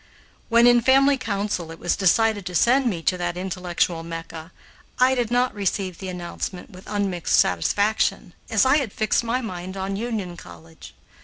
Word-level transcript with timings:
When 0.49 0.65
in 0.65 0.81
family 0.81 1.15
council 1.15 1.69
it 1.69 1.77
was 1.77 1.95
decided 1.95 2.43
to 2.47 2.55
send 2.55 2.87
me 2.87 3.03
to 3.03 3.19
that 3.19 3.37
intellectual 3.37 4.01
Mecca, 4.01 4.51
I 4.97 5.13
did 5.13 5.29
not 5.29 5.53
receive 5.53 5.99
the 5.99 6.09
announcement 6.09 6.71
with 6.71 6.89
unmixed 6.89 7.37
satisfaction, 7.37 8.33
as 8.49 8.65
I 8.65 8.77
had 8.77 8.91
fixed 8.93 9.23
my 9.23 9.41
mind 9.41 9.77
on 9.77 9.95
Union 9.95 10.37
College. 10.37 10.95